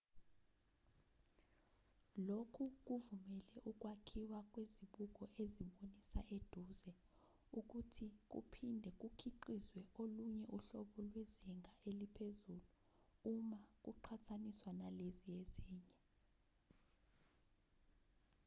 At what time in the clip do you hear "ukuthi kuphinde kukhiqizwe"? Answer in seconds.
7.59-9.79